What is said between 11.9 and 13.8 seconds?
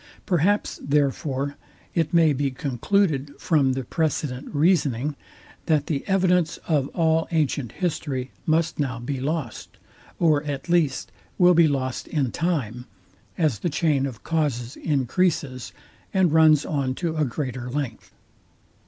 in time, as the